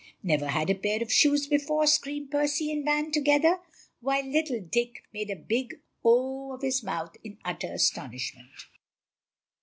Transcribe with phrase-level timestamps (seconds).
[0.23, 3.59] "Never had a pair of shoes before," screamed Percy and Van together,
[3.99, 8.49] while little Dick made a big O of his mouth in utter astonishment.